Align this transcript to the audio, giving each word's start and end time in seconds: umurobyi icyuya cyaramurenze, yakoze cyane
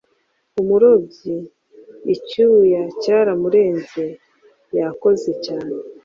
umurobyi 0.61 1.35
icyuya 2.15 2.83
cyaramurenze, 3.01 4.05
yakoze 4.77 5.31
cyane 5.45 5.73